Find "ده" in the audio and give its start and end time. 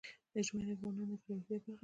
1.75-1.79